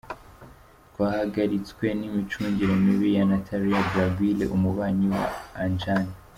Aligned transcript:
Twahagaritswe 0.91 1.85
n’imicungire 1.99 2.73
mibi 2.83 3.09
ya 3.17 3.23
Nathalie 3.29 3.87
Blaquiere, 3.89 4.43
umubanyi 4.57 5.05
wa 5.13 5.25
Anjan. 5.63 6.05